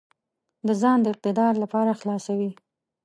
د 0.67 0.69
ځان 0.81 0.97
د 1.01 1.05
اقتدار 1.13 1.53
لپاره 1.63 1.97
خلاصوي. 1.99 2.51